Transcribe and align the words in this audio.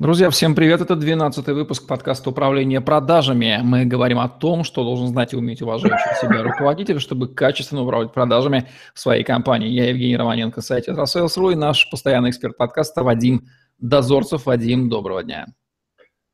Друзья, 0.00 0.30
всем 0.30 0.54
привет! 0.54 0.80
Это 0.80 0.94
12-й 0.94 1.52
выпуск 1.52 1.86
подкаста 1.86 2.30
«Управление 2.30 2.80
продажами». 2.80 3.60
Мы 3.62 3.84
говорим 3.84 4.18
о 4.18 4.30
том, 4.30 4.64
что 4.64 4.82
должен 4.82 5.08
знать 5.08 5.34
и 5.34 5.36
уметь 5.36 5.60
уважающий 5.60 6.16
себя 6.18 6.42
руководитель, 6.42 7.00
чтобы 7.00 7.28
качественно 7.28 7.82
управлять 7.82 8.10
продажами 8.10 8.66
в 8.94 8.98
своей 8.98 9.24
компании. 9.24 9.68
Я 9.68 9.90
Евгений 9.90 10.16
Романенко, 10.16 10.62
сайт 10.62 10.88
«Сales.ру» 10.88 11.50
и 11.50 11.54
наш 11.54 11.90
постоянный 11.90 12.30
эксперт 12.30 12.56
подкаста 12.56 13.02
Вадим 13.02 13.46
Дозорцев. 13.76 14.46
Вадим, 14.46 14.88
доброго 14.88 15.22
дня. 15.22 15.48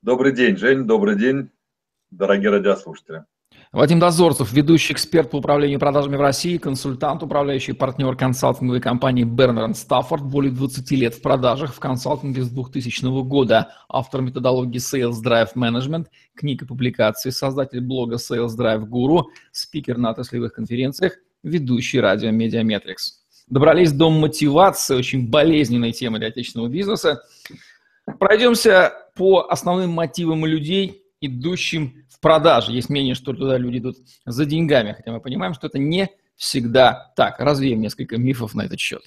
Добрый 0.01 0.31
день, 0.31 0.57
Жень, 0.57 0.85
добрый 0.85 1.17
день, 1.17 1.51
дорогие 2.13 2.51
радиослушатели. 2.51 3.25
Вадим 3.77 3.99
Дозорцев, 3.99 4.55
ведущий 4.55 4.95
эксперт 4.95 5.31
по 5.31 5.37
управлению 5.37 5.79
продажами 5.79 6.17
в 6.17 6.21
России, 6.23 6.57
консультант, 6.57 7.23
управляющий 7.23 7.75
партнер 7.75 8.17
консалтинговой 8.17 8.81
компании 8.81 9.25
Бернер 9.25 9.75
Стаффорд, 9.75 10.25
более 10.25 10.51
20 10.51 10.91
лет 10.93 11.15
в 11.15 11.21
продажах 11.21 11.75
в 11.75 11.79
консалтинге 11.79 12.41
с 12.41 12.49
2000 12.49 13.23
года, 13.25 13.75
автор 13.91 14.23
методологии 14.23 14.81
Sales 14.81 15.23
Drive 15.23 15.51
Management, 15.57 16.07
книг 16.35 16.63
и 16.63 16.65
публикаций, 16.65 17.31
создатель 17.31 17.83
блога 17.83 18.17
Sales 18.17 18.57
Drive 18.59 18.89
Guru, 18.89 19.25
спикер 19.53 19.99
на 19.99 20.09
отраслевых 20.09 20.55
конференциях, 20.55 21.19
ведущий 21.43 22.01
радио 22.01 22.31
Медиаметрикс. 22.31 23.27
Добрались 23.47 23.93
до 23.93 24.09
мотивации, 24.09 24.97
очень 24.97 25.29
болезненной 25.29 25.93
темы 25.93 26.19
для 26.19 26.29
отечественного 26.29 26.71
бизнеса. 26.71 27.25
Пройдемся 28.19 28.95
по 29.15 29.49
основным 29.51 29.91
мотивам 29.91 30.47
людей, 30.47 31.03
идущих 31.21 32.05
в 32.11 32.21
продажи. 32.21 32.73
Есть 32.73 32.91
мнение, 32.91 33.15
что 33.15 33.33
туда 33.33 33.59
люди 33.59 33.79
идут 33.79 33.97
за 34.25 34.45
деньгами, 34.45 34.93
хотя 34.93 35.13
мы 35.13 35.21
понимаем, 35.21 35.55
что 35.55 35.67
это 35.67 35.79
не 35.79 36.11
всегда 36.37 37.13
так. 37.17 37.41
Развеем 37.41 37.81
несколько 37.81 38.17
мифов 38.19 38.55
на 38.55 38.63
этот 38.63 38.81
счет. 38.81 39.03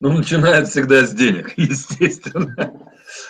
Ну, 0.00 0.12
начинает 0.12 0.68
всегда 0.68 1.04
с 1.06 1.12
денег, 1.12 1.52
естественно. 1.56 2.72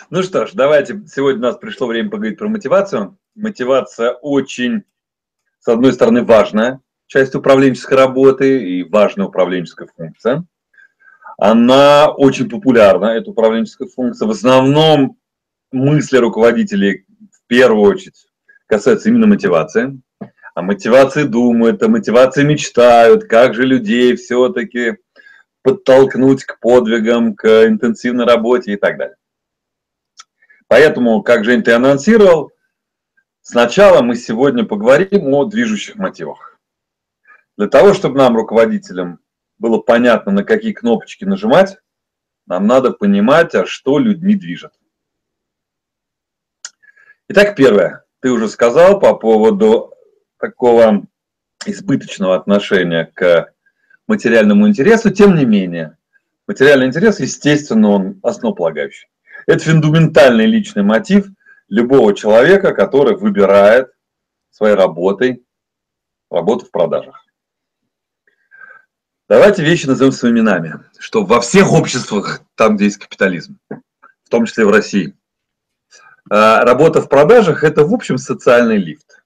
Ну 0.09 0.23
что 0.23 0.45
ж, 0.45 0.51
давайте, 0.53 1.03
сегодня 1.07 1.39
у 1.39 1.43
нас 1.43 1.57
пришло 1.57 1.87
время 1.87 2.09
поговорить 2.09 2.37
про 2.37 2.47
мотивацию. 2.47 3.17
Мотивация 3.35 4.11
очень, 4.11 4.83
с 5.59 5.67
одной 5.67 5.93
стороны, 5.93 6.23
важная 6.23 6.79
часть 7.07 7.35
управленческой 7.35 7.97
работы 7.97 8.63
и 8.63 8.83
важная 8.83 9.25
управленческая 9.25 9.89
функция. 9.93 10.45
Она 11.37 12.09
очень 12.09 12.49
популярна, 12.49 13.07
эта 13.07 13.31
управленческая 13.31 13.89
функция. 13.89 14.27
В 14.27 14.31
основном 14.31 15.17
мысли 15.73 16.17
руководителей 16.17 17.05
первую 17.51 17.91
очередь 17.91 18.27
касается 18.65 19.09
именно 19.09 19.27
мотивации. 19.27 20.01
О 20.55 20.61
мотивации 20.61 21.23
думают, 21.23 21.83
о 21.83 21.89
мотивации 21.89 22.45
мечтают, 22.45 23.25
как 23.25 23.55
же 23.55 23.63
людей 23.63 24.15
все-таки 24.15 24.99
подтолкнуть 25.61 26.45
к 26.45 26.61
подвигам, 26.61 27.35
к 27.35 27.67
интенсивной 27.67 28.25
работе 28.25 28.71
и 28.71 28.75
так 28.77 28.97
далее. 28.97 29.17
Поэтому, 30.69 31.21
как 31.23 31.43
Жень, 31.43 31.61
ты 31.61 31.73
анонсировал, 31.73 32.53
сначала 33.41 34.01
мы 34.01 34.15
сегодня 34.15 34.63
поговорим 34.63 35.33
о 35.33 35.43
движущих 35.43 35.97
мотивах. 35.97 36.57
Для 37.57 37.67
того, 37.67 37.93
чтобы 37.93 38.17
нам, 38.17 38.37
руководителям, 38.37 39.19
было 39.59 39.77
понятно, 39.79 40.31
на 40.31 40.45
какие 40.45 40.71
кнопочки 40.71 41.25
нажимать, 41.25 41.79
нам 42.47 42.65
надо 42.65 42.91
понимать, 42.91 43.53
а 43.55 43.65
что 43.65 43.99
людьми 43.99 44.35
движет. 44.35 44.71
Итак, 47.33 47.55
первое 47.55 48.03
ты 48.19 48.29
уже 48.29 48.49
сказал 48.49 48.99
по 48.99 49.15
поводу 49.15 49.93
такого 50.37 51.07
избыточного 51.65 52.35
отношения 52.35 53.09
к 53.13 53.53
материальному 54.05 54.67
интересу, 54.67 55.11
тем 55.11 55.35
не 55.37 55.45
менее, 55.45 55.97
материальный 56.45 56.87
интерес, 56.87 57.21
естественно, 57.21 57.91
он 57.91 58.19
основополагающий. 58.21 59.07
Это 59.47 59.63
фундаментальный 59.63 60.45
личный 60.45 60.83
мотив 60.83 61.27
любого 61.69 62.13
человека, 62.13 62.73
который 62.73 63.15
выбирает 63.15 63.93
своей 64.49 64.75
работой 64.75 65.45
работу 66.29 66.65
в 66.65 66.71
продажах. 66.71 67.25
Давайте 69.29 69.63
вещи 69.63 69.85
назовем 69.85 70.11
своими 70.11 70.39
именами, 70.39 70.81
что 70.99 71.23
во 71.23 71.39
всех 71.39 71.71
обществах, 71.71 72.41
там, 72.55 72.75
где 72.75 72.85
есть 72.85 72.97
капитализм, 72.97 73.57
в 73.69 74.29
том 74.29 74.45
числе 74.45 74.65
в 74.65 74.69
России– 74.69 75.15
работа 76.31 77.01
в 77.01 77.09
продажах– 77.09 77.63
это, 77.65 77.83
в 77.83 77.93
общем, 77.93 78.17
социальный 78.17 78.77
лифт. 78.77 79.23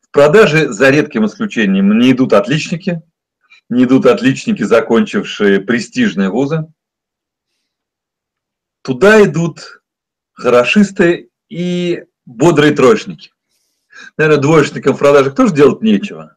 В 0.00 0.10
продаже, 0.12 0.68
за 0.72 0.90
редким 0.90 1.26
исключением, 1.26 1.98
не 1.98 2.12
идут 2.12 2.32
отличники, 2.32 3.02
не 3.68 3.84
идут 3.84 4.06
отличники, 4.06 4.62
закончившие 4.62 5.60
престижные 5.60 6.30
вузы. 6.30 6.66
Туда 8.82 9.22
идут 9.24 9.82
хорошисты 10.32 11.30
и 11.48 12.04
бодрые 12.24 12.72
троечники. 12.72 13.32
Наверное, 14.16 14.40
двоечникам 14.40 14.94
в 14.94 14.98
продажах 14.98 15.34
тоже 15.34 15.54
делать 15.54 15.82
нечего, 15.82 16.36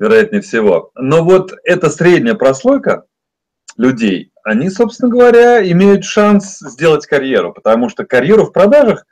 вероятнее 0.00 0.42
всего. 0.42 0.90
Но 0.96 1.22
вот 1.22 1.54
эта 1.62 1.90
средняя 1.90 2.34
прослойка 2.34 3.04
людей, 3.76 4.32
они, 4.48 4.70
собственно 4.70 5.10
говоря, 5.10 5.62
имеют 5.70 6.04
шанс 6.04 6.58
сделать 6.60 7.06
карьеру, 7.06 7.52
потому 7.52 7.90
что 7.90 8.06
карьеру 8.06 8.46
в 8.46 8.52
продажах 8.52 9.04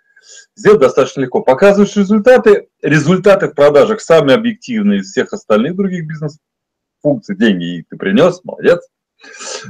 сделать 0.54 0.80
достаточно 0.80 1.20
легко. 1.20 1.42
Показываешь 1.42 1.94
результаты, 1.96 2.68
результаты 2.80 3.48
в 3.48 3.54
продажах 3.54 4.00
самые 4.00 4.36
объективные 4.36 5.00
из 5.00 5.10
всех 5.10 5.34
остальных 5.34 5.76
других 5.76 6.06
бизнес-функций. 6.06 7.36
Деньги 7.36 7.84
ты 7.88 7.96
принес, 7.96 8.40
молодец. 8.44 8.88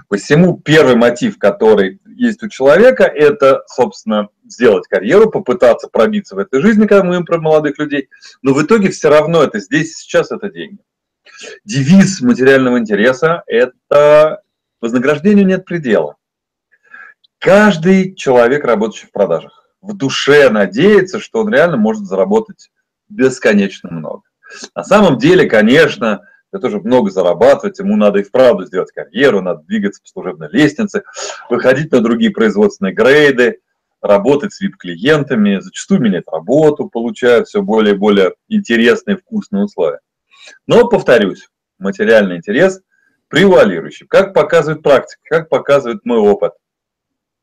Посему 0.09 0.57
первый 0.57 0.95
мотив, 0.95 1.39
который 1.39 2.01
есть 2.05 2.43
у 2.45 2.49
человека, 2.49 3.05
это, 3.05 3.63
собственно, 3.67 4.29
сделать 4.45 4.87
карьеру, 4.87 5.31
попытаться 5.31 5.89
пробиться 5.89 6.37
в 6.37 6.39
этой 6.39 6.61
жизни, 6.61 6.87
когда 6.87 7.03
мы 7.03 7.09
говорим 7.09 7.27
про 7.27 7.41
молодых 7.41 7.79
людей. 7.79 8.09
Но 8.43 8.55
в 8.55 8.63
итоге 8.63 8.91
все 8.91 9.09
равно 9.09 9.43
это 9.43 9.59
здесь 9.59 9.97
сейчас 9.97 10.31
это 10.31 10.49
деньги. 10.49 10.79
Девиз 11.65 12.21
материального 12.21 12.79
интереса– 12.79 13.43
это 13.47 14.43
Вознаграждению 14.87 15.45
нет 15.45 15.65
предела. 15.65 16.15
Каждый 17.41 18.15
человек, 18.15 18.65
работающий 18.65 19.09
в 19.09 19.11
продажах, 19.11 19.69
в 19.83 19.97
душе 19.97 20.49
надеется, 20.49 21.19
что 21.19 21.41
он 21.41 21.53
реально 21.53 21.77
может 21.77 22.05
заработать 22.05 22.71
бесконечно 23.09 23.91
много. 23.91 24.23
На 24.77 24.85
самом 24.85 25.19
деле, 25.19 25.49
конечно, 25.49 26.23
для 26.53 26.61
того, 26.61 26.71
чтобы 26.71 26.87
много 26.87 27.11
зарабатывать, 27.11 27.81
ему 27.81 27.97
надо 27.97 28.21
и 28.21 28.23
вправду 28.23 28.65
сделать 28.65 28.93
карьеру, 28.93 29.43
надо 29.43 29.65
двигаться 29.65 30.01
по 30.01 30.09
служебной 30.09 30.51
лестнице, 30.53 31.03
выходить 31.51 31.91
на 31.91 32.01
другие 32.01 32.31
производственные 32.31 32.95
грейды, 32.95 33.59
работать 34.01 34.53
с 34.53 34.63
VIP-клиентами, 34.63 35.59
зачастую 35.59 36.01
менять 36.01 36.29
работу, 36.31 36.89
получая 36.89 37.43
все 37.43 37.61
более 37.61 37.97
и 37.97 37.99
более 37.99 38.35
интересные, 38.47 39.17
вкусные 39.17 39.65
условия. 39.65 39.99
Но, 40.69 40.87
повторюсь, 40.87 41.49
материальный 41.81 42.37
интерес 42.37 42.83
превалирующим. 43.29 44.07
Как 44.09 44.35
показывает 44.35 44.83
практика, 44.83 45.21
как 45.25 45.49
показывает 45.49 46.05
мой 46.05 46.19
опыт. 46.19 46.53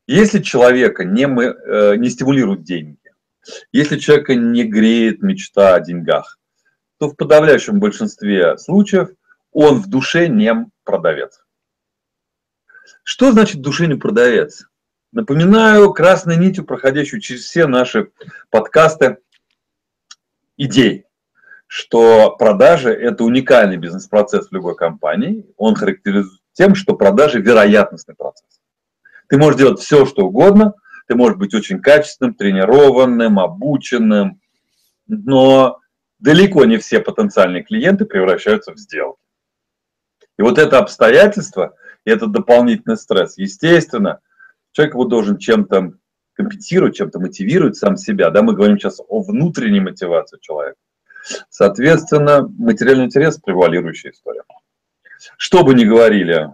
Если 0.05 0.41
человека 0.41 1.03
не, 1.03 1.27
мы, 1.27 1.45
э, 1.45 1.95
не 1.95 2.09
стимулируют 2.09 2.63
деньги, 2.63 2.97
если 3.71 3.97
человека 3.97 4.35
не 4.35 4.63
греет 4.65 5.21
мечта 5.21 5.75
о 5.75 5.79
деньгах, 5.79 6.39
то 6.97 7.09
в 7.09 7.15
подавляющем 7.15 7.79
большинстве 7.79 8.57
случаев 8.57 9.09
он 9.51 9.81
в 9.81 9.87
душе 9.87 10.27
не 10.27 10.69
продавец. 10.83 11.41
Что 13.03 13.31
значит 13.31 13.57
в 13.57 13.61
душе 13.61 13.87
не 13.87 13.95
продавец? 13.95 14.67
Напоминаю 15.11 15.93
красной 15.93 16.37
нитью, 16.37 16.65
проходящую 16.65 17.21
через 17.21 17.43
все 17.43 17.67
наши 17.67 18.09
подкасты, 18.49 19.17
идей 20.57 21.05
что 21.73 22.35
продажи– 22.37 22.93
это 22.93 23.23
уникальный 23.23 23.77
бизнес-процесс 23.77 24.47
в 24.47 24.51
любой 24.51 24.75
компании. 24.75 25.43
Он 25.57 25.73
характеризует 25.73 26.39
тем, 26.51 26.75
что 26.75 26.95
продажи– 26.95 27.41
вероятностный 27.41 28.13
процесс. 28.13 28.61
Ты 29.27 29.39
можешь 29.39 29.57
делать 29.57 29.79
все, 29.79 30.05
что 30.05 30.27
угодно, 30.27 30.75
ты 31.07 31.15
можешь 31.15 31.35
быть 31.35 31.55
очень 31.55 31.81
качественным, 31.81 32.35
тренированным, 32.35 33.39
обученным, 33.39 34.39
но 35.07 35.79
далеко 36.19 36.63
не 36.65 36.77
все 36.77 36.99
потенциальные 36.99 37.63
клиенты 37.63 38.05
превращаются 38.05 38.71
в 38.71 38.77
сделки. 38.77 39.23
И 40.37 40.43
вот 40.43 40.59
это 40.59 40.77
обстоятельство, 40.77 41.73
и 42.05 42.11
этот 42.11 42.31
дополнительный 42.31 42.97
стресс, 42.97 43.35
естественно, 43.39 44.19
человек 44.73 44.93
его 44.93 45.05
должен 45.05 45.39
чем-то 45.39 45.93
компенсировать, 46.33 46.97
чем-то 46.97 47.19
мотивировать 47.19 47.77
сам 47.77 47.97
себя. 47.97 48.29
Да, 48.29 48.43
мы 48.43 48.53
говорим 48.53 48.77
сейчас 48.77 49.01
о 49.07 49.23
внутренней 49.23 49.79
мотивации 49.79 50.37
человека. 50.39 50.77
Соответственно, 51.49 52.47
материальный 52.57 53.05
интерес– 53.05 53.39
превалирующая 53.43 54.11
история. 54.11 54.43
Что 55.37 55.63
бы 55.63 55.73
ни 55.73 55.85
говорили 55.85 56.49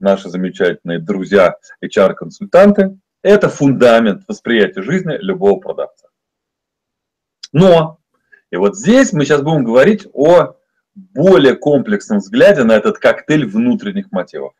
наши 0.00 0.28
замечательные 0.28 0.98
друзья 0.98 1.56
HR-консультанты, 1.84 2.98
это 3.22 3.48
фундамент 3.48 4.22
восприятия 4.28 4.82
жизни 4.82 5.16
любого 5.20 5.58
продавца. 5.58 6.08
Но, 7.52 7.98
и 8.50 8.56
вот 8.56 8.76
здесь 8.76 9.12
мы 9.12 9.24
сейчас 9.24 9.42
будем 9.42 9.64
говорить 9.64 10.06
о 10.12 10.54
более 10.94 11.56
комплексном 11.56 12.18
взгляде 12.18 12.64
на 12.64 12.72
этот 12.72 12.98
коктейль 12.98 13.46
внутренних 13.46 14.10
мотивов. 14.12 14.54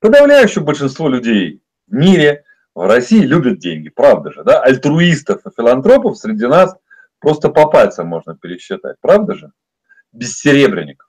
Подавляющее 0.00 0.64
большинство 0.64 1.08
людей 1.08 1.62
в 1.86 1.94
мире, 1.94 2.44
В 2.74 2.86
России 2.86 3.20
любят 3.20 3.58
деньги, 3.58 3.88
правда 3.88 4.32
же, 4.32 4.44
да? 4.44 4.60
Альтруистов 4.60 5.44
и 5.44 5.50
филантропов 5.54 6.16
среди 6.16 6.46
нас 6.46 6.76
просто 7.20 7.48
по 7.50 7.66
пальцам 7.66 8.08
можно 8.08 8.36
пересчитать, 8.36 8.96
правда 9.00 9.34
же? 9.34 9.52
Бессеребренников. 10.12 11.08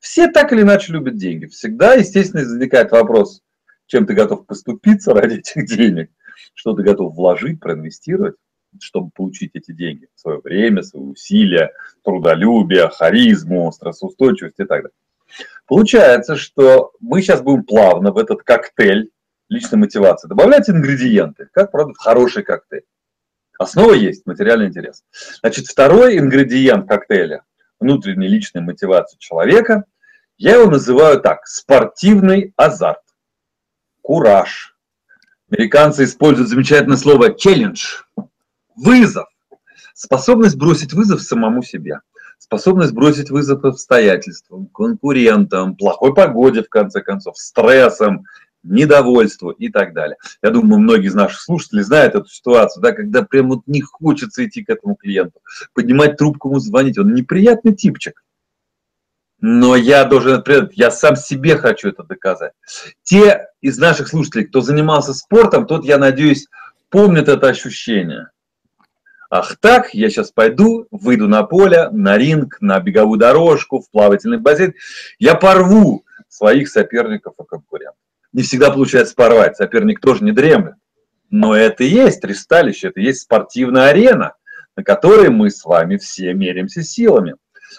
Все 0.00 0.28
так 0.28 0.52
или 0.52 0.62
иначе 0.62 0.92
любят 0.92 1.16
деньги. 1.16 1.46
Всегда, 1.46 1.94
естественно, 1.94 2.42
возникает 2.42 2.90
вопрос, 2.90 3.42
чем 3.86 4.06
ты 4.06 4.14
готов 4.14 4.46
поступиться 4.46 5.12
ради 5.12 5.36
этих 5.36 5.66
денег, 5.66 6.10
что 6.54 6.72
ты 6.72 6.82
готов 6.82 7.14
вложить, 7.14 7.60
проинвестировать, 7.60 8.34
чтобы 8.80 9.10
получить 9.10 9.50
эти 9.54 9.72
деньги, 9.72 10.08
свое 10.14 10.40
время, 10.42 10.82
свои 10.82 11.02
усилия, 11.02 11.72
трудолюбие, 12.02 12.88
харизму, 12.88 13.70
стрессоустойчивость 13.72 14.58
и 14.58 14.64
так 14.64 14.82
далее. 14.82 14.90
Получается, 15.66 16.36
что 16.36 16.92
мы 17.00 17.20
сейчас 17.22 17.42
будем 17.42 17.64
плавно 17.64 18.10
в 18.10 18.18
этот 18.18 18.42
коктейль 18.42 19.10
личной 19.48 19.78
мотивации 19.78 20.28
добавлять 20.28 20.70
ингредиенты, 20.70 21.48
как, 21.52 21.70
правда, 21.72 21.94
хороший 21.94 22.42
коктейль. 22.42 22.84
Основа 23.60 23.92
есть, 23.92 24.24
материальный 24.24 24.68
интерес. 24.68 25.04
Значит, 25.40 25.66
второй 25.66 26.16
ингредиент 26.16 26.88
коктейля 26.88 27.44
внутренней 27.78 28.26
личной 28.26 28.62
мотивации 28.62 29.18
человека, 29.18 29.84
я 30.38 30.54
его 30.54 30.70
называю 30.70 31.20
так, 31.20 31.46
спортивный 31.46 32.54
азарт, 32.56 33.02
кураж. 34.00 34.74
Американцы 35.50 36.04
используют 36.04 36.48
замечательное 36.48 36.96
слово 36.96 37.34
челлендж, 37.34 37.98
вызов, 38.76 39.28
способность 39.92 40.56
бросить 40.56 40.94
вызов 40.94 41.20
самому 41.20 41.62
себе, 41.62 42.00
способность 42.38 42.94
бросить 42.94 43.30
вызов 43.30 43.62
обстоятельствам, 43.62 44.68
конкурентам, 44.68 45.76
плохой 45.76 46.14
погоде, 46.14 46.62
в 46.62 46.70
конце 46.70 47.02
концов, 47.02 47.36
стрессам, 47.36 48.24
недовольству 48.62 49.50
и 49.50 49.68
так 49.68 49.94
далее. 49.94 50.16
Я 50.42 50.50
думаю, 50.50 50.80
многие 50.80 51.06
из 51.06 51.14
наших 51.14 51.40
слушателей 51.40 51.82
знают 51.82 52.14
эту 52.14 52.28
ситуацию, 52.28 52.82
да, 52.82 52.92
когда 52.92 53.22
прям 53.22 53.48
вот 53.48 53.62
не 53.66 53.80
хочется 53.80 54.44
идти 54.44 54.64
к 54.64 54.70
этому 54.70 54.94
клиенту, 54.94 55.40
поднимать 55.74 56.16
трубку 56.16 56.48
ему 56.48 56.58
звонить. 56.58 56.98
Он 56.98 57.14
неприятный 57.14 57.74
типчик. 57.74 58.22
Но 59.42 59.74
я 59.74 60.04
должен, 60.04 60.44
я 60.72 60.90
сам 60.90 61.16
себе 61.16 61.56
хочу 61.56 61.88
это 61.88 62.02
доказать. 62.02 62.52
Те 63.02 63.46
из 63.62 63.78
наших 63.78 64.08
слушателей, 64.08 64.44
кто 64.44 64.60
занимался 64.60 65.14
спортом, 65.14 65.66
тот, 65.66 65.86
я 65.86 65.96
надеюсь, 65.96 66.46
помнит 66.90 67.28
это 67.28 67.48
ощущение. 67.48 68.28
Ах 69.30 69.56
так, 69.60 69.94
я 69.94 70.10
сейчас 70.10 70.32
пойду, 70.32 70.88
выйду 70.90 71.26
на 71.28 71.44
поле, 71.44 71.88
на 71.90 72.18
ринг, 72.18 72.58
на 72.60 72.80
беговую 72.80 73.18
дорожку, 73.18 73.80
в 73.80 73.88
плавательный 73.90 74.38
бассейн. 74.38 74.74
Я 75.18 75.36
порву 75.36 76.04
своих 76.28 76.68
соперников 76.68 77.34
и 77.40 77.44
конкурентов 77.44 77.96
не 78.32 78.42
всегда 78.42 78.70
получается 78.70 79.14
порвать. 79.14 79.56
Соперник 79.56 80.00
тоже 80.00 80.24
не 80.24 80.32
дремлет. 80.32 80.74
Но 81.30 81.54
это 81.54 81.84
и 81.84 81.88
есть 81.88 82.24
ристалище, 82.24 82.88
это 82.88 83.00
и 83.00 83.04
есть 83.04 83.22
спортивная 83.22 83.90
арена, 83.90 84.34
на 84.76 84.82
которой 84.82 85.30
мы 85.30 85.50
с 85.50 85.64
вами 85.64 85.96
все 85.96 86.34
меряемся 86.34 86.82
силами. 86.82 87.36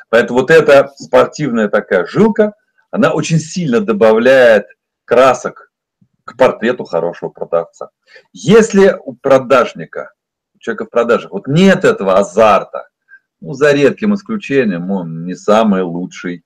Поэтому 0.09 0.39
вот 0.39 0.51
эта 0.51 0.91
спортивная 0.95 1.67
такая 1.67 2.05
жилка, 2.05 2.53
она 2.91 3.13
очень 3.13 3.39
сильно 3.39 3.81
добавляет 3.81 4.67
красок 5.05 5.71
к 6.23 6.37
портрету 6.37 6.85
хорошего 6.85 7.29
продавца. 7.29 7.89
Если 8.31 8.95
у 9.03 9.13
продажника, 9.13 10.13
у 10.55 10.59
человека 10.59 10.85
в 10.85 10.89
продажах, 10.89 11.31
вот 11.31 11.47
нет 11.47 11.83
этого 11.83 12.17
азарта, 12.17 12.87
ну, 13.41 13.53
за 13.53 13.73
редким 13.73 14.13
исключением, 14.13 14.91
он 14.91 15.25
не 15.25 15.33
самый 15.35 15.81
лучший 15.81 16.43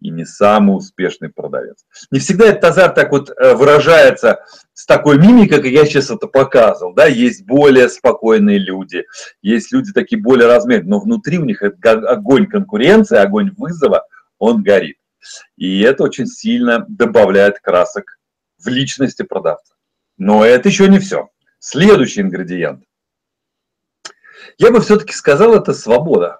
и 0.00 0.10
не 0.10 0.24
самый 0.24 0.76
успешный 0.76 1.28
продавец. 1.28 1.84
Не 2.10 2.18
всегда 2.18 2.46
этот 2.46 2.64
азарт 2.64 2.94
так 2.94 3.12
вот 3.12 3.30
э, 3.30 3.54
выражается 3.54 4.44
с 4.72 4.86
такой 4.86 5.18
мимикой, 5.18 5.58
как 5.58 5.66
я 5.66 5.84
сейчас 5.84 6.10
это 6.10 6.26
показывал. 6.26 6.94
Да? 6.94 7.06
Есть 7.06 7.44
более 7.44 7.88
спокойные 7.88 8.58
люди, 8.58 9.04
есть 9.42 9.72
люди 9.72 9.92
такие 9.92 10.20
более 10.20 10.46
размеренные, 10.46 10.90
но 10.90 11.00
внутри 11.00 11.38
у 11.38 11.44
них 11.44 11.62
огонь 11.62 12.46
конкуренции, 12.46 13.18
огонь 13.18 13.52
вызова, 13.56 14.06
он 14.38 14.62
горит. 14.62 14.96
И 15.56 15.80
это 15.82 16.04
очень 16.04 16.26
сильно 16.26 16.84
добавляет 16.88 17.60
красок 17.60 18.18
в 18.58 18.68
личности 18.68 19.22
продавца. 19.22 19.74
Но 20.16 20.44
это 20.44 20.68
еще 20.68 20.88
не 20.88 20.98
все. 20.98 21.28
Следующий 21.58 22.22
ингредиент. 22.22 22.84
Я 24.58 24.70
бы 24.70 24.80
все-таки 24.80 25.12
сказал, 25.12 25.54
это 25.54 25.72
свобода. 25.74 26.38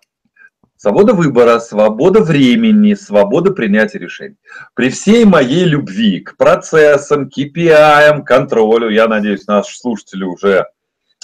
Свобода 0.82 1.12
выбора, 1.12 1.58
свобода 1.58 2.22
времени, 2.22 2.94
свобода 2.94 3.50
принятия 3.50 3.98
решений. 3.98 4.38
При 4.74 4.88
всей 4.88 5.26
моей 5.26 5.64
любви 5.64 6.20
к 6.20 6.38
процессам, 6.38 7.28
KPI, 7.28 8.22
контролю, 8.24 8.88
я 8.88 9.06
надеюсь, 9.06 9.46
наши 9.46 9.78
слушатели 9.78 10.24
уже 10.24 10.68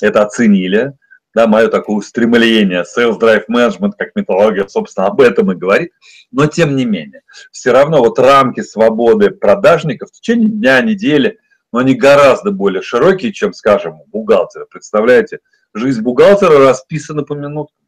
это 0.02 0.20
оценили, 0.20 0.92
да, 1.34 1.46
мое 1.46 1.68
такое 1.68 1.96
устремление, 1.96 2.84
sales 2.84 3.18
drive 3.18 3.44
management, 3.50 3.92
как 3.96 4.14
методология, 4.14 4.66
собственно, 4.68 5.06
об 5.06 5.22
этом 5.22 5.50
и 5.50 5.54
говорит, 5.54 5.92
но 6.30 6.44
тем 6.48 6.76
не 6.76 6.84
менее, 6.84 7.22
все 7.50 7.72
равно 7.72 8.00
вот 8.00 8.18
рамки 8.18 8.60
свободы 8.60 9.30
продажников 9.30 10.10
в 10.10 10.12
течение 10.12 10.50
дня, 10.50 10.82
недели, 10.82 11.38
но 11.72 11.78
они 11.78 11.94
гораздо 11.94 12.50
более 12.50 12.82
широкие, 12.82 13.32
чем, 13.32 13.54
скажем, 13.54 14.02
у 14.02 14.04
бухгалтера. 14.04 14.66
Представляете, 14.66 15.38
жизнь 15.72 16.02
бухгалтера 16.02 16.58
расписана 16.58 17.22
по 17.22 17.32
минуткам 17.32 17.85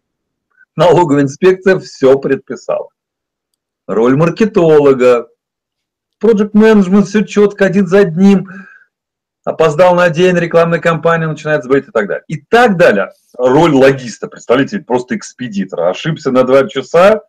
налоговая 0.79 1.25
инспекция 1.25 1.79
все 1.81 2.19
предписала. 2.19 2.89
Роль 3.87 4.17
маркетолога, 4.17 5.29
проект 6.21 6.55
менеджмент 6.55 7.09
все 7.09 7.25
четко, 7.25 7.67
один 7.67 7.87
за 7.87 8.01
одним. 8.01 8.49
Опоздал 9.45 9.95
на 9.95 10.09
день, 10.09 10.37
рекламная 10.37 10.79
кампания 10.79 11.27
начинает 11.27 11.65
сбыть 11.65 11.89
и 11.89 11.91
так 11.91 12.07
далее. 12.07 12.25
И 12.29 12.41
так 12.41 12.77
далее. 12.77 13.11
Роль 13.37 13.73
логиста, 13.73 14.29
представляете, 14.29 14.79
просто 14.79 15.17
экспедитора. 15.17 15.91
Ошибся 15.91 16.31
на 16.31 16.45
два 16.45 16.69
часа, 16.69 17.23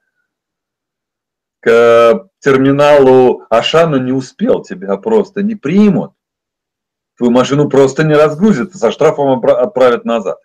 к 1.62 2.28
терминалу 2.40 3.46
Ашану 3.50 3.98
не 3.98 4.12
успел, 4.12 4.62
тебя 4.62 4.96
просто 4.98 5.42
не 5.44 5.56
примут. 5.56 6.12
Твою 7.18 7.32
машину 7.32 7.68
просто 7.68 8.04
не 8.04 8.14
разгрузят, 8.14 8.76
со 8.76 8.92
штрафом 8.92 9.44
отправят 9.44 10.06
назад. 10.06 10.38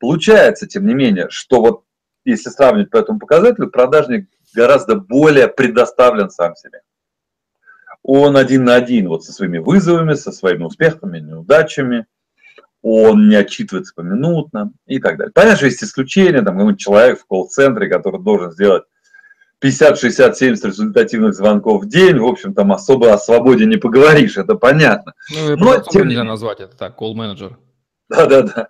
Получается, 0.00 0.66
тем 0.66 0.86
не 0.86 0.94
менее, 0.94 1.28
что 1.30 1.60
вот 1.60 1.83
если 2.24 2.50
сравнивать 2.50 2.90
по 2.90 2.96
этому 2.96 3.18
показателю, 3.18 3.68
продажник 3.70 4.28
гораздо 4.54 4.96
более 4.96 5.48
предоставлен 5.48 6.30
сам 6.30 6.54
себе. 6.56 6.80
Он 8.02 8.36
один 8.36 8.64
на 8.64 8.74
один 8.74 9.08
вот 9.08 9.24
со 9.24 9.32
своими 9.32 9.58
вызовами, 9.58 10.14
со 10.14 10.30
своими 10.30 10.64
успехами, 10.64 11.20
неудачами, 11.20 12.06
он 12.82 13.30
не 13.30 13.36
отчитывается 13.36 13.94
поминутно 13.94 14.72
и 14.86 14.98
так 14.98 15.16
далее. 15.16 15.32
Понятно, 15.32 15.56
что 15.56 15.66
есть 15.66 15.82
исключения, 15.82 16.42
там 16.42 16.56
какой-нибудь 16.56 16.80
человек 16.80 17.18
в 17.18 17.26
колл-центре, 17.26 17.88
который 17.88 18.22
должен 18.22 18.52
сделать 18.52 18.84
50, 19.60 19.98
60, 19.98 20.36
70 20.36 20.64
результативных 20.66 21.32
звонков 21.32 21.84
в 21.84 21.88
день, 21.88 22.18
в 22.18 22.26
общем, 22.26 22.52
там 22.52 22.72
особо 22.72 23.14
о 23.14 23.18
свободе 23.18 23.64
не 23.64 23.78
поговоришь, 23.78 24.36
это 24.36 24.54
понятно. 24.54 25.14
Ну, 25.30 25.56
Но 25.56 25.80
тем... 25.80 26.08
нельзя 26.08 26.24
назвать 26.24 26.60
это 26.60 26.76
так, 26.76 26.96
колл-менеджер. 26.96 27.56
Да-да-да. 28.10 28.68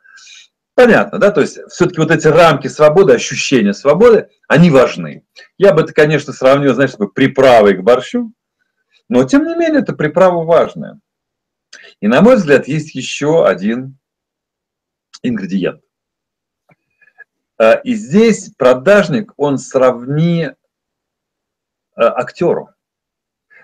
Понятно, 0.75 1.19
да, 1.19 1.31
то 1.31 1.41
есть 1.41 1.59
все-таки 1.69 2.01
вот 2.01 2.11
эти 2.11 2.27
рамки 2.27 2.67
свободы, 2.67 3.13
ощущения 3.13 3.73
свободы, 3.73 4.29
они 4.49 4.71
важны. 4.71 5.25
Я 5.57 5.73
бы 5.73 5.83
это, 5.83 5.93
конечно, 5.93 6.33
сравнил, 6.33 6.75
знаешь, 6.75 6.91
такой 6.91 7.13
приправой 7.13 7.75
к 7.75 7.83
борщу, 7.83 8.33
но 9.09 9.23
тем 9.25 9.45
не 9.45 9.55
менее 9.55 9.83
это 9.83 9.93
приправа 9.93 10.45
важная. 10.45 11.01
И 12.01 12.09
на 12.09 12.23
мой 12.23 12.37
взгляд 12.37 12.67
есть 12.67 12.95
еще 12.95 13.47
один 13.47 13.99
ингредиент. 15.23 15.81
А, 17.57 17.75
и 17.75 17.95
здесь 17.95 18.51
продажник, 18.57 19.33
он 19.37 19.59
сравни 19.59 20.51
а, 21.95 22.21
актеру. 22.21 22.71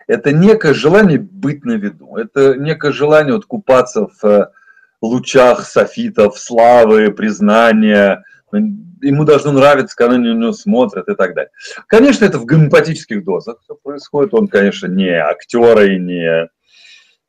Это 0.07 0.33
некое 0.33 0.75
желание 0.75 1.19
быть 1.19 1.65
на 1.65 1.73
виду, 1.73 2.17
это 2.17 2.55
некое 2.55 2.93
желание 2.93 3.35
вот 3.35 3.47
купаться 3.47 4.09
в 4.21 4.53
лучах 5.01 5.67
софитов, 5.67 6.39
славы, 6.39 7.11
признания. 7.13 8.23
Ему 8.53 9.25
должно 9.25 9.53
нравиться, 9.53 9.97
когда 9.97 10.19
на 10.19 10.35
него 10.35 10.53
смотрят 10.53 11.09
и 11.09 11.15
так 11.15 11.35
далее. 11.35 11.51
Конечно, 11.87 12.25
это 12.25 12.39
в 12.39 12.45
гомеопатических 12.45 13.25
дозах 13.25 13.57
все 13.63 13.75
происходит. 13.75 14.35
Он, 14.35 14.49
конечно, 14.49 14.87
не 14.87 15.11
актер 15.11 15.81
и 15.83 15.99
не 15.99 16.49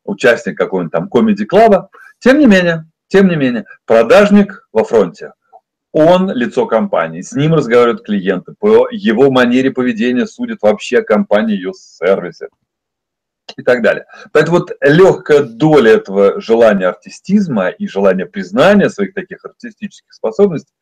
участник 0.03 0.57
какого-нибудь 0.57 0.91
там 0.91 1.09
комедий-клаба. 1.09 1.89
Тем 2.19 2.39
не 2.39 2.45
менее, 2.45 2.85
тем 3.07 3.27
не 3.27 3.35
менее, 3.35 3.65
продажник 3.85 4.67
во 4.73 4.83
фронте. 4.83 5.33
Он 5.93 6.31
лицо 6.31 6.65
компании, 6.67 7.21
с 7.21 7.33
ним 7.33 7.53
разговаривают 7.53 8.05
клиенты, 8.05 8.53
по 8.57 8.87
его 8.91 9.29
манере 9.29 9.71
поведения 9.71 10.25
судят 10.25 10.61
вообще 10.61 11.01
компании, 11.01 11.55
ее 11.55 11.73
сервисе 11.73 12.47
и 13.57 13.63
так 13.63 13.81
далее. 13.81 14.05
Поэтому 14.31 14.59
вот 14.59 14.71
легкая 14.81 15.43
доля 15.43 15.93
этого 15.93 16.39
желания 16.41 16.87
артистизма 16.87 17.69
и 17.69 17.87
желания 17.87 18.25
признания 18.25 18.89
своих 18.89 19.13
таких 19.13 19.43
артистических 19.45 20.13
способностей 20.13 20.73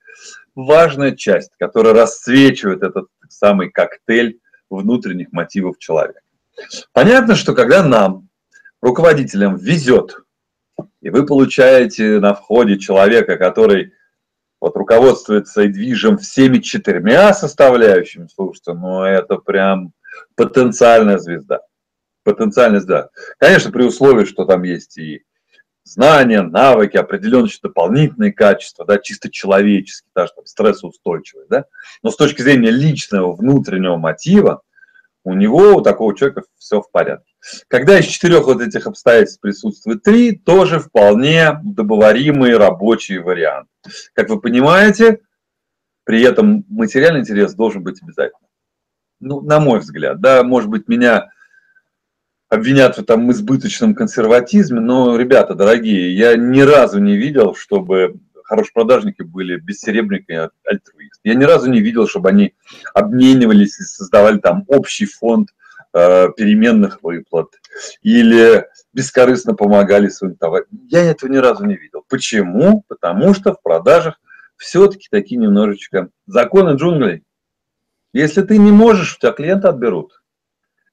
важная 0.55 1.15
часть, 1.15 1.51
которая 1.59 1.93
расцвечивает 1.93 2.83
этот 2.83 3.07
самый 3.29 3.69
коктейль 3.69 4.39
внутренних 4.69 5.31
мотивов 5.31 5.77
человека. 5.77 6.21
Понятно, 6.93 7.35
что 7.35 7.53
когда 7.53 7.83
нам, 7.83 8.27
руководителям, 8.81 9.55
везет 9.55 10.17
и 11.01 11.09
вы 11.09 11.25
получаете 11.25 12.19
на 12.19 12.33
входе 12.33 12.77
человека, 12.77 13.37
который 13.37 13.93
вот 14.61 14.75
руководствуется 14.75 15.63
и 15.63 15.69
движем 15.69 16.17
всеми 16.17 16.59
четырьмя 16.59 17.33
составляющими, 17.33 18.27
слушайте, 18.33 18.73
ну 18.73 19.03
это 19.03 19.37
прям 19.37 19.93
потенциальная 20.35 21.17
звезда. 21.17 21.61
Потенциальная 22.33 22.79
звезда. 22.79 23.09
Конечно, 23.39 23.71
при 23.71 23.83
условии, 23.83 24.25
что 24.25 24.45
там 24.45 24.63
есть 24.63 24.97
и 24.97 25.23
знания, 25.83 26.41
навыки, 26.41 26.97
определенные 26.97 27.51
дополнительные 27.61 28.31
качества, 28.31 28.85
да, 28.85 28.97
чисто 28.99 29.31
человеческие, 29.31 30.11
даже 30.13 30.33
там, 30.35 30.45
стрессоустойчивые, 30.45 31.47
да, 31.49 31.65
но 32.03 32.11
с 32.11 32.15
точки 32.15 32.41
зрения 32.41 32.69
личного 32.69 33.33
внутреннего 33.33 33.97
мотива, 33.97 34.61
у 35.23 35.33
него, 35.33 35.75
у 35.75 35.81
такого 35.81 36.15
человека 36.15 36.43
все 36.57 36.81
в 36.81 36.91
порядке. 36.91 37.33
Когда 37.67 37.99
из 37.99 38.05
четырех 38.05 38.45
вот 38.45 38.61
этих 38.61 38.87
обстоятельств 38.87 39.41
присутствует 39.41 40.03
три, 40.03 40.37
тоже 40.37 40.79
вполне 40.79 41.59
договоримый 41.63 42.55
рабочий 42.55 43.17
вариант. 43.17 43.67
Как 44.13 44.29
вы 44.29 44.39
понимаете, 44.39 45.19
при 46.03 46.21
этом 46.21 46.65
материальный 46.69 47.21
интерес 47.21 47.53
должен 47.53 47.83
быть 47.83 48.01
обязательно. 48.01 48.47
Ну, 49.19 49.41
на 49.41 49.59
мой 49.59 49.79
взгляд, 49.79 50.21
да, 50.21 50.43
может 50.43 50.69
быть, 50.69 50.87
меня 50.87 51.29
обвинят 52.49 52.95
в 52.95 52.99
этом 52.99 53.31
избыточном 53.31 53.95
консерватизме, 53.95 54.79
но, 54.79 55.15
ребята, 55.15 55.53
дорогие, 55.53 56.15
я 56.15 56.35
ни 56.35 56.61
разу 56.61 56.99
не 56.99 57.15
видел, 57.15 57.55
чтобы 57.55 58.19
хорошие 58.43 58.73
продажники 58.73 59.21
были 59.21 59.57
бессеребренники 59.57 60.49
альтруисты. 60.65 61.19
Я 61.23 61.35
ни 61.35 61.43
разу 61.43 61.69
не 61.69 61.79
видел, 61.79 62.07
чтобы 62.07 62.29
они 62.29 62.55
обменивались 62.95 63.79
и 63.79 63.83
создавали 63.83 64.39
там 64.39 64.63
общий 64.67 65.05
фонд 65.05 65.49
э, 65.93 66.29
переменных 66.35 67.03
выплат 67.03 67.49
или 68.01 68.65
бескорыстно 68.91 69.53
помогали 69.53 70.09
своим 70.09 70.35
товарам. 70.35 70.65
Я 70.89 71.03
этого 71.03 71.29
ни 71.29 71.37
разу 71.37 71.65
не 71.65 71.75
видел. 71.75 72.03
Почему? 72.09 72.83
Потому 72.87 73.35
что 73.35 73.53
в 73.53 73.61
продажах 73.61 74.19
все-таки 74.57 75.07
такие 75.11 75.39
немножечко 75.39 76.09
законы 76.25 76.75
джунглей. 76.75 77.23
Если 78.13 78.41
ты 78.41 78.57
не 78.57 78.71
можешь, 78.71 79.15
у 79.15 79.19
тебя 79.19 79.31
клиента 79.31 79.69
отберут. 79.69 80.18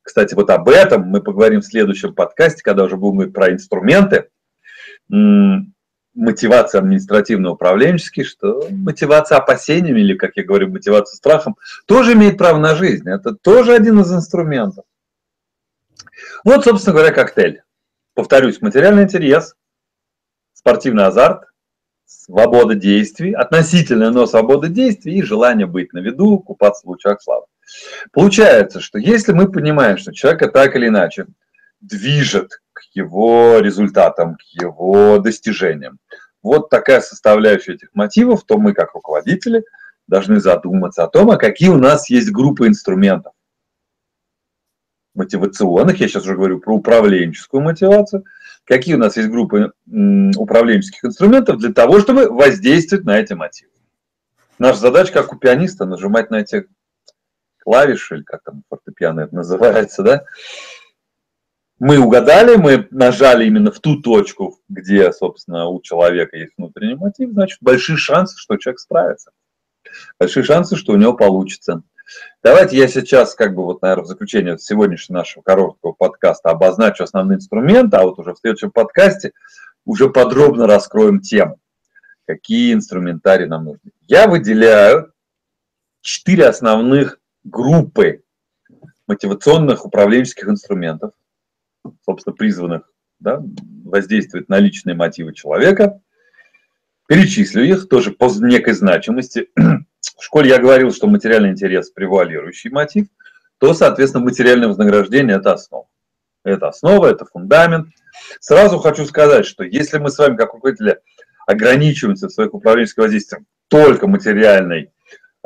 Кстати, 0.06 0.34
вот 0.34 0.50
об 0.50 0.68
этом 0.68 1.02
мы 1.02 1.20
поговорим 1.20 1.62
в 1.62 1.66
следующем 1.66 2.14
подкасте, 2.14 2.62
когда 2.62 2.84
уже 2.84 2.96
будем 2.96 3.16
говорить 3.16 3.34
про 3.34 3.50
инструменты. 3.50 4.28
Мотивация 6.14 6.78
административно-управленческий, 6.78 8.22
что 8.22 8.68
мотивация 8.70 9.36
опасениями, 9.36 9.98
или, 10.00 10.14
как 10.14 10.36
я 10.36 10.44
говорю, 10.44 10.70
мотивация 10.70 11.16
страхом, 11.16 11.56
тоже 11.86 12.12
имеет 12.12 12.38
право 12.38 12.58
на 12.58 12.76
жизнь. 12.76 13.10
Это 13.10 13.34
тоже 13.34 13.74
один 13.74 13.98
из 13.98 14.14
инструментов. 14.14 14.84
Вот, 16.44 16.62
собственно 16.62 16.94
говоря, 16.94 17.12
коктейль. 17.12 17.64
Повторюсь, 18.14 18.62
материальный 18.62 19.02
интерес, 19.02 19.56
спортивный 20.52 21.06
азарт, 21.06 21.48
свобода 22.04 22.76
действий, 22.76 23.32
относительная, 23.32 24.10
но 24.10 24.26
свобода 24.26 24.68
действий 24.68 25.18
и 25.18 25.22
желание 25.22 25.66
быть 25.66 25.92
на 25.92 25.98
виду, 25.98 26.38
купаться 26.38 26.86
в 26.86 26.90
лучах 26.90 27.20
славы. 27.20 27.46
Получается, 28.12 28.80
что 28.80 28.98
если 28.98 29.32
мы 29.32 29.50
понимаем, 29.50 29.98
что 29.98 30.12
человека 30.12 30.48
так 30.48 30.76
или 30.76 30.88
иначе 30.88 31.26
движет 31.80 32.60
к 32.72 32.82
его 32.94 33.58
результатам, 33.58 34.36
к 34.36 34.42
его 34.62 35.18
достижениям, 35.18 35.98
вот 36.42 36.70
такая 36.70 37.00
составляющая 37.00 37.74
этих 37.74 37.88
мотивов, 37.94 38.44
то 38.44 38.58
мы 38.58 38.72
как 38.72 38.94
руководители 38.94 39.64
должны 40.06 40.40
задуматься 40.40 41.02
о 41.04 41.08
том, 41.08 41.30
а 41.30 41.36
какие 41.36 41.68
у 41.68 41.78
нас 41.78 42.08
есть 42.08 42.30
группы 42.30 42.68
инструментов 42.68 43.32
мотивационных, 45.16 45.98
я 45.98 46.08
сейчас 46.08 46.24
уже 46.24 46.36
говорю 46.36 46.60
про 46.60 46.74
управленческую 46.74 47.62
мотивацию, 47.62 48.24
какие 48.64 48.94
у 48.94 48.98
нас 48.98 49.16
есть 49.16 49.30
группы 49.30 49.72
управленческих 49.86 51.04
инструментов 51.04 51.58
для 51.58 51.72
того, 51.72 52.00
чтобы 52.00 52.28
воздействовать 52.28 53.04
на 53.04 53.18
эти 53.18 53.32
мотивы. 53.32 53.72
Наша 54.58 54.78
задача, 54.78 55.12
как 55.12 55.32
у 55.32 55.36
пианиста, 55.36 55.84
нажимать 55.84 56.30
на 56.30 56.36
эти 56.36 56.66
клавиши, 57.66 58.16
или 58.16 58.22
как 58.22 58.44
там 58.44 58.62
фортепиано 58.70 59.22
это 59.22 59.34
называется, 59.34 60.02
да, 60.04 60.24
мы 61.78 61.98
угадали, 61.98 62.56
мы 62.56 62.86
нажали 62.90 63.44
именно 63.44 63.70
в 63.70 63.80
ту 63.80 64.00
точку, 64.00 64.58
где, 64.68 65.12
собственно, 65.12 65.66
у 65.66 65.82
человека 65.82 66.36
есть 66.36 66.52
внутренний 66.56 66.94
мотив, 66.94 67.32
значит, 67.32 67.58
большие 67.60 67.98
шансы, 67.98 68.38
что 68.38 68.56
человек 68.56 68.78
справится. 68.78 69.32
Большие 70.18 70.42
шансы, 70.44 70.76
что 70.76 70.92
у 70.92 70.96
него 70.96 71.12
получится. 71.12 71.82
Давайте 72.42 72.78
я 72.78 72.88
сейчас, 72.88 73.34
как 73.34 73.54
бы, 73.54 73.64
вот, 73.64 73.82
наверное, 73.82 74.04
в 74.04 74.08
заключение 74.08 74.56
сегодняшнего 74.58 75.18
нашего 75.18 75.42
короткого 75.42 75.92
подкаста 75.92 76.50
обозначу 76.50 77.02
основные 77.02 77.36
инструменты, 77.36 77.96
а 77.96 78.04
вот 78.04 78.18
уже 78.18 78.32
в 78.32 78.38
следующем 78.38 78.70
подкасте 78.70 79.32
уже 79.84 80.08
подробно 80.08 80.66
раскроем 80.66 81.20
тему, 81.20 81.58
какие 82.26 82.72
инструментарии 82.72 83.46
нам 83.46 83.64
нужны. 83.64 83.90
Я 84.06 84.28
выделяю 84.28 85.12
четыре 86.00 86.46
основных 86.46 87.18
группы 87.46 88.22
мотивационных 89.06 89.86
управленческих 89.86 90.48
инструментов, 90.48 91.12
собственно, 92.04 92.34
призванных 92.34 92.90
да, 93.18 93.42
воздействовать 93.84 94.48
на 94.48 94.58
личные 94.58 94.96
мотивы 94.96 95.32
человека. 95.32 96.00
Перечислю 97.08 97.62
их 97.62 97.88
тоже 97.88 98.10
по 98.10 98.28
некой 98.40 98.74
значимости. 98.74 99.48
В 99.54 100.22
школе 100.22 100.50
я 100.50 100.58
говорил, 100.58 100.92
что 100.92 101.06
материальный 101.06 101.50
интерес– 101.50 101.90
превалирующий 101.94 102.70
мотив, 102.70 103.06
то, 103.58 103.74
соответственно, 103.74 104.24
материальное 104.24 104.68
вознаграждение– 104.68 105.36
это 105.38 105.52
основа. 105.52 105.88
Это 106.44 106.68
основа, 106.68 107.06
это 107.06 107.24
фундамент. 107.24 107.88
Сразу 108.40 108.78
хочу 108.78 109.04
сказать, 109.04 109.46
что 109.46 109.62
если 109.62 109.98
мы 109.98 110.10
с 110.10 110.18
вами, 110.18 110.36
как 110.36 110.54
руководители, 110.54 111.00
ограничиваемся 111.46 112.28
в 112.28 112.32
своих 112.32 112.54
управленческих 112.54 113.04
воздействиях 113.04 113.42
только 113.68 114.06
материальной 114.06 114.90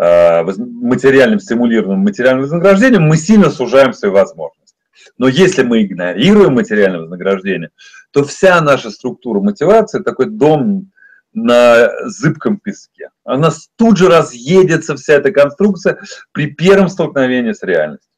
материальным 0.01 1.41
стимулированным 1.41 2.01
материальным 2.01 2.43
вознаграждением, 2.43 3.03
мы 3.03 3.17
сильно 3.17 3.51
сужаем 3.51 3.93
свои 3.93 4.11
возможности. 4.11 4.77
Но 5.19 5.29
если 5.29 5.63
мы 5.63 5.83
игнорируем 5.83 6.55
материальное 6.55 7.01
вознаграждение, 7.01 7.71
то 8.11 8.25
вся 8.25 8.61
наша 8.61 8.91
структура 8.91 9.41
мотивации 9.41 10.03
такой 10.03 10.27
дом 10.27 10.91
на 11.33 11.91
зыбком 12.09 12.59
песке. 12.59 13.11
Она 13.25 13.51
тут 13.77 13.99
же 13.99 14.09
разъедется, 14.09 14.97
вся 14.97 15.15
эта 15.15 15.31
конструкция, 15.31 15.99
при 16.33 16.47
первом 16.47 16.89
столкновении 16.89 17.53
с 17.53 17.63
реальностью. 17.63 18.11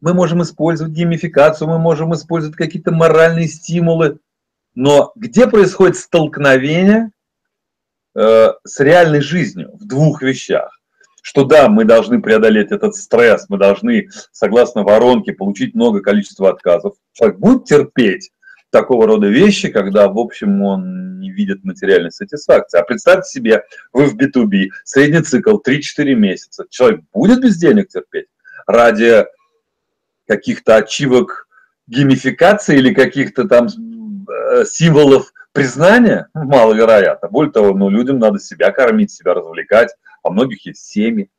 Мы 0.00 0.14
можем 0.14 0.42
использовать 0.42 0.94
геймификацию, 0.94 1.68
мы 1.68 1.78
можем 1.78 2.12
использовать 2.14 2.56
какие-то 2.56 2.90
моральные 2.90 3.46
стимулы, 3.46 4.18
но 4.74 5.12
где 5.14 5.46
происходит 5.46 5.96
столкновение 5.96 7.10
Э, 8.14 8.52
с 8.64 8.78
реальной 8.80 9.22
жизнью 9.22 9.70
в 9.72 9.86
двух 9.86 10.20
вещах. 10.22 10.78
Что 11.22 11.44
да, 11.44 11.68
мы 11.68 11.84
должны 11.84 12.20
преодолеть 12.20 12.70
этот 12.72 12.94
стресс, 12.94 13.46
мы 13.48 13.56
должны, 13.56 14.08
согласно 14.32 14.82
воронке, 14.82 15.32
получить 15.32 15.74
много 15.74 16.00
количества 16.00 16.50
отказов. 16.50 16.94
Человек 17.12 17.38
будет 17.38 17.64
терпеть 17.64 18.30
такого 18.70 19.06
рода 19.06 19.28
вещи, 19.28 19.68
когда, 19.68 20.08
в 20.08 20.18
общем, 20.18 20.62
он 20.62 21.20
не 21.20 21.30
видит 21.30 21.64
материальной 21.64 22.10
сатисфакции. 22.10 22.78
А 22.78 22.82
представьте 22.82 23.30
себе, 23.30 23.62
вы 23.92 24.06
в 24.06 24.16
B2B, 24.16 24.68
средний 24.84 25.22
цикл 25.22 25.58
3-4 25.58 26.14
месяца. 26.14 26.66
Человек 26.68 27.00
будет 27.14 27.40
без 27.40 27.56
денег 27.56 27.88
терпеть 27.88 28.26
ради 28.66 29.24
каких-то 30.26 30.76
ачивок 30.76 31.48
геймификации 31.86 32.76
или 32.76 32.92
каких-то 32.92 33.48
там 33.48 33.68
э, 33.68 34.64
символов 34.66 35.32
Признание 35.52 36.26
маловероятно. 36.34 37.28
Более 37.28 37.52
того, 37.52 37.74
ну, 37.74 37.90
людям 37.90 38.18
надо 38.18 38.38
себя 38.38 38.70
кормить, 38.72 39.10
себя 39.10 39.34
развлекать, 39.34 39.94
а 40.22 40.30
многих 40.30 40.64
есть 40.66 40.84
семьи 40.84 41.30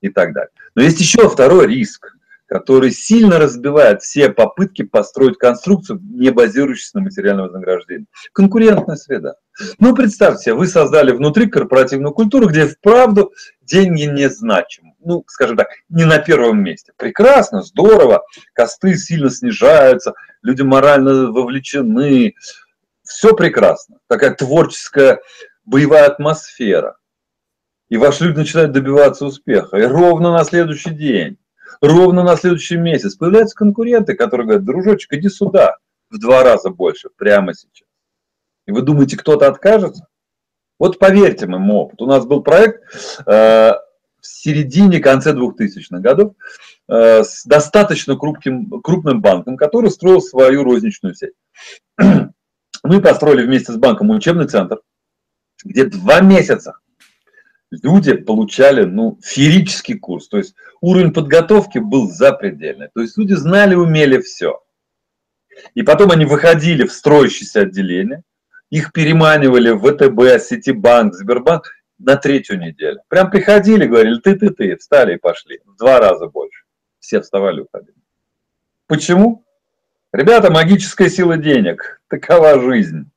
и 0.00 0.10
так 0.10 0.34
далее. 0.34 0.50
Но 0.74 0.82
есть 0.82 1.00
еще 1.00 1.28
второй 1.28 1.66
риск, 1.66 2.14
который 2.46 2.90
сильно 2.90 3.38
разбивает 3.38 4.02
все 4.02 4.28
попытки 4.28 4.82
построить 4.82 5.38
конструкцию, 5.38 6.00
не 6.02 6.30
базирующуюся 6.30 6.98
на 6.98 7.04
материальном 7.04 7.46
вознаграждении. 7.46 8.06
Конкурентная 8.32 8.96
среда. 8.96 9.36
Ну, 9.78 9.94
представьте, 9.94 10.52
вы 10.52 10.66
создали 10.66 11.12
внутри 11.12 11.46
корпоративную 11.46 12.12
культуру, 12.12 12.48
где 12.48 12.66
вправду 12.66 13.32
деньги 13.62 14.02
не 14.02 14.28
значимы. 14.28 14.92
Ну, 15.00 15.24
скажем 15.26 15.56
так, 15.56 15.68
не 15.88 16.04
на 16.04 16.18
первом 16.18 16.62
месте. 16.62 16.92
Прекрасно, 16.96 17.62
здорово, 17.62 18.22
косты 18.52 18.94
сильно 18.96 19.30
снижаются, 19.30 20.14
люди 20.42 20.62
морально 20.62 21.30
вовлечены, 21.32 22.34
все 23.04 23.34
прекрасно, 23.34 23.98
такая 24.08 24.34
творческая 24.34 25.20
боевая 25.64 26.06
атмосфера. 26.06 26.96
И 27.88 27.96
ваши 27.96 28.24
люди 28.24 28.38
начинают 28.38 28.72
добиваться 28.72 29.26
успеха. 29.26 29.76
И 29.76 29.82
ровно 29.82 30.32
на 30.32 30.44
следующий 30.44 30.90
день, 30.90 31.38
ровно 31.80 32.22
на 32.22 32.36
следующий 32.36 32.76
месяц 32.76 33.14
появляются 33.14 33.54
конкуренты, 33.54 34.14
которые 34.14 34.46
говорят, 34.46 34.64
дружочек, 34.64 35.12
иди 35.12 35.28
сюда, 35.28 35.76
в 36.10 36.18
два 36.18 36.42
раза 36.42 36.70
больше, 36.70 37.10
прямо 37.14 37.54
сейчас. 37.54 37.86
И 38.66 38.72
вы 38.72 38.82
думаете, 38.82 39.16
кто-то 39.16 39.46
откажется? 39.46 40.06
Вот 40.78 40.98
поверьте 40.98 41.46
моему 41.46 41.76
опыту. 41.76 42.04
У 42.04 42.08
нас 42.08 42.24
был 42.26 42.42
проект 42.42 42.82
э, 43.26 43.72
в 44.20 44.26
середине, 44.26 45.00
конце 45.00 45.32
2000-х 45.32 45.98
годов 46.00 46.32
э, 46.88 47.22
с 47.22 47.44
достаточно 47.44 48.16
крупным, 48.16 48.80
крупным 48.82 49.20
банком, 49.20 49.56
который 49.56 49.90
строил 49.90 50.20
свою 50.20 50.64
розничную 50.64 51.14
сеть. 51.14 51.34
Мы 52.84 53.00
построили 53.00 53.46
вместе 53.46 53.72
с 53.72 53.76
банком 53.76 54.10
учебный 54.10 54.46
центр, 54.46 54.80
где 55.64 55.86
два 55.86 56.20
месяца 56.20 56.74
люди 57.70 58.14
получали 58.14 58.84
ну, 58.84 59.18
феерический 59.22 59.98
курс. 59.98 60.28
То 60.28 60.36
есть 60.36 60.54
уровень 60.82 61.12
подготовки 61.12 61.78
был 61.78 62.10
запредельный. 62.10 62.88
То 62.94 63.00
есть 63.00 63.16
люди 63.16 63.32
знали, 63.32 63.74
умели 63.74 64.20
все. 64.20 64.60
И 65.74 65.82
потом 65.82 66.10
они 66.10 66.26
выходили 66.26 66.86
в 66.86 66.92
строящееся 66.92 67.62
отделение, 67.62 68.22
их 68.68 68.92
переманивали 68.92 69.70
в 69.70 69.80
ВТБ, 69.80 70.44
Ситибанк, 70.44 71.14
Сбербанк 71.14 71.70
на 71.98 72.16
третью 72.16 72.58
неделю. 72.58 73.00
Прям 73.08 73.30
приходили, 73.30 73.86
говорили, 73.86 74.20
ты, 74.20 74.34
ты, 74.34 74.50
ты, 74.50 74.76
встали 74.76 75.14
и 75.14 75.18
пошли. 75.18 75.60
В 75.64 75.76
два 75.76 76.00
раза 76.00 76.26
больше. 76.26 76.64
Все 76.98 77.20
вставали 77.22 77.60
уходили. 77.60 77.96
Почему? 78.86 79.43
Ребята, 80.14 80.48
магическая 80.48 81.08
сила 81.08 81.36
денег. 81.36 82.00
Такова 82.08 82.60
жизнь. 82.60 83.10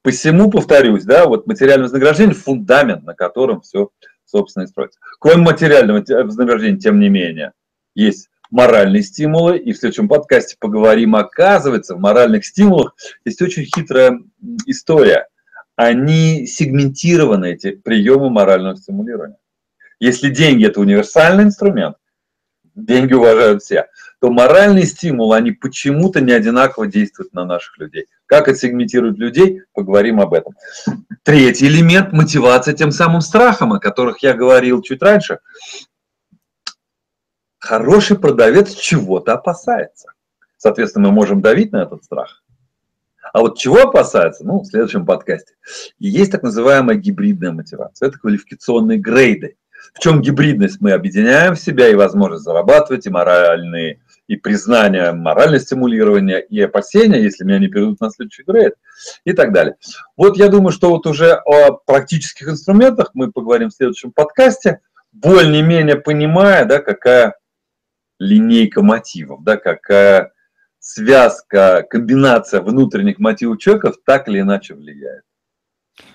Посему, 0.00 0.48
повторюсь, 0.48 1.02
да, 1.02 1.26
вот 1.26 1.48
материальное 1.48 1.86
вознаграждение– 1.86 2.34
фундамент, 2.36 3.02
на 3.02 3.14
котором 3.14 3.62
все, 3.62 3.90
собственно, 4.24 4.62
и 4.62 4.68
строится. 4.68 5.00
Кроме 5.18 5.42
материального 5.42 6.04
вознаграждения, 6.22 6.78
тем 6.78 7.00
не 7.00 7.08
менее, 7.08 7.50
есть 7.96 8.30
моральные 8.52 9.02
стимулы, 9.02 9.58
и 9.58 9.72
в 9.72 9.76
следующем 9.76 10.06
подкасте 10.08 10.54
поговорим, 10.60 11.16
оказывается, 11.16 11.96
в 11.96 11.98
моральных 11.98 12.46
стимулах 12.46 12.94
есть 13.24 13.42
очень 13.42 13.64
хитрая 13.64 14.20
история. 14.66 15.26
Они 15.74 16.46
сегментированы, 16.46 17.54
эти 17.54 17.72
приемы 17.72 18.30
морального 18.30 18.76
стимулирования. 18.76 19.38
Если 19.98 20.30
деньги– 20.30 20.64
это 20.68 20.78
универсальный 20.78 21.42
инструмент, 21.42 21.96
деньги 22.76 23.14
уважают 23.14 23.64
все, 23.64 23.88
то 24.24 24.30
моральные 24.30 24.86
стимулы, 24.86 25.36
они 25.36 25.50
почему-то 25.52 26.22
не 26.22 26.32
одинаково 26.32 26.86
действуют 26.86 27.34
на 27.34 27.44
наших 27.44 27.76
людей. 27.76 28.06
Как 28.24 28.48
отсегментировать 28.48 29.18
людей, 29.18 29.60
поговорим 29.74 30.18
об 30.18 30.32
этом. 30.32 30.54
Третий 31.24 31.66
элемент– 31.66 32.10
мотивация 32.14 32.72
тем 32.72 32.90
самым 32.90 33.20
страхом, 33.20 33.74
о 33.74 33.80
которых 33.80 34.20
я 34.22 34.32
говорил 34.32 34.80
чуть 34.80 35.02
раньше. 35.02 35.40
Хороший 37.58 38.18
продавец 38.18 38.72
чего-то 38.72 39.34
опасается. 39.34 40.14
Соответственно, 40.56 41.08
мы 41.08 41.14
можем 41.16 41.42
давить 41.42 41.72
на 41.72 41.82
этот 41.82 42.02
страх. 42.02 42.42
А 43.34 43.40
вот 43.40 43.58
чего 43.58 43.82
опасается? 43.82 44.42
Ну, 44.46 44.60
в 44.60 44.64
следующем 44.64 45.04
подкасте. 45.04 45.52
есть 45.98 46.32
так 46.32 46.42
называемая 46.42 46.96
гибридная 46.96 47.52
мотивация. 47.52 48.08
Это 48.08 48.18
квалификационные 48.18 48.96
грейды. 48.96 49.58
В 49.92 50.00
чем 50.00 50.22
гибридность? 50.22 50.80
Мы 50.80 50.92
объединяем 50.92 51.54
в 51.54 51.60
себя 51.60 51.88
и 51.88 51.94
возможность 51.94 52.44
зарабатывать, 52.44 53.06
и 53.06 53.10
моральные, 53.10 54.00
и 54.26 54.36
признание, 54.36 55.12
моральное 55.12 55.58
стимулирование, 55.58 56.42
и 56.42 56.60
опасения, 56.60 57.22
если 57.22 57.44
меня 57.44 57.58
не 57.58 57.68
перейдут 57.68 58.00
на 58.00 58.10
следующий 58.10 58.42
грейд, 58.42 58.74
и 59.24 59.32
так 59.32 59.52
далее. 59.52 59.76
Вот 60.16 60.36
я 60.36 60.48
думаю, 60.48 60.72
что 60.72 60.90
вот 60.90 61.06
уже 61.06 61.34
о 61.34 61.72
практических 61.72 62.48
инструментах 62.48 63.10
мы 63.14 63.30
поговорим 63.30 63.70
в 63.70 63.74
следующем 63.74 64.12
подкасте, 64.12 64.80
более-менее 65.12 65.96
понимая, 65.96 66.64
да, 66.64 66.80
какая 66.80 67.36
линейка 68.18 68.82
мотивов, 68.82 69.44
да, 69.44 69.56
какая 69.56 70.32
связка, 70.78 71.84
комбинация 71.88 72.60
внутренних 72.60 73.18
мотивов 73.18 73.58
человека 73.58 73.92
так 74.04 74.28
или 74.28 74.40
иначе 74.40 74.74
влияет. 74.74 75.22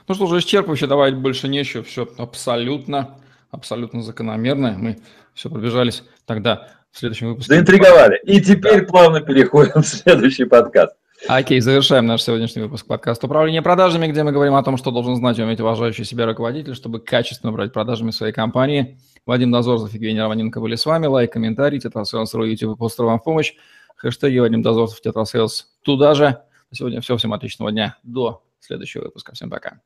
Ну 0.08 0.16
что 0.16 0.28
же, 0.28 0.40
исчерпывающе, 0.40 0.88
давать 0.88 1.16
больше 1.16 1.48
нечего, 1.48 1.84
все 1.84 2.08
абсолютно 2.18 3.20
абсолютно 3.52 4.02
закономерно. 4.02 4.76
Мы 4.78 5.00
все 5.34 5.50
пробежались 5.50 6.04
тогда 6.26 6.70
в 6.92 6.98
следующем 6.98 7.30
выпуске. 7.30 7.54
Заинтриговали. 7.54 8.20
И 8.24 8.42
теперь 8.42 8.82
да. 8.82 8.88
плавно 8.88 9.22
переходим 9.22 9.82
в 9.82 9.88
следующий 9.88 10.46
подкаст. 10.46 10.96
Окей, 11.28 11.60
завершаем 11.60 12.06
наш 12.06 12.24
сегодняшний 12.24 12.62
выпуск 12.62 12.88
подкаста 12.88 13.28
«Управление 13.28 13.62
продажами», 13.62 14.08
где 14.08 14.24
мы 14.24 14.32
говорим 14.32 14.56
о 14.56 14.64
том, 14.64 14.78
что 14.78 14.90
должен 14.90 15.18
знать 15.18 15.38
и 15.38 15.44
уметь 15.44 15.60
уважающий 15.60 16.06
себя 16.06 16.26
руководитель, 16.26 16.76
чтобы 16.76 17.02
качественно 17.02 17.52
управлять 17.52 17.74
продажами 17.74 18.12
своей 18.12 18.32
компании. 18.32 18.98
Вадим 19.26 19.52
Дозорцев 19.52 19.92
и 19.94 19.98
Евгений 19.98 20.22
Романенко 20.22 20.62
были 20.62 20.76
с 20.76 20.86
вами. 20.86 21.08
Лайк, 21.08 21.34
комментарий, 21.34 21.80
Tetrasales.ru, 21.80 22.46
YouTube 22.46 22.78
и 22.78 22.80
Podster 22.80 23.06
вам 23.06 23.20
в 23.20 23.24
помощь. 23.24 23.54
Хэштеги 23.98 24.40
Вадим 24.40 24.62
Дозорцев, 24.62 25.02
Tetrasales 25.02 25.68
туда 25.84 26.16
же. 26.16 26.42
На 26.72 26.78
сегодня 26.78 27.02
все. 27.02 27.18
Всем 27.18 27.34
отличного 27.34 27.72
дня. 27.72 27.98
До 28.04 28.44
следующего 28.60 29.04
выпуска. 29.04 29.34
Всем 29.34 29.50
пока. 29.50 29.82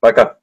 Пока. 0.00 0.38